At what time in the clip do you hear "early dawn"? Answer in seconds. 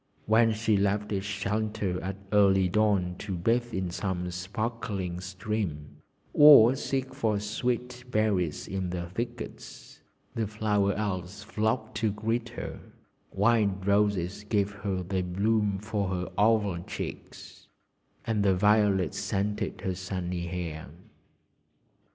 2.31-3.13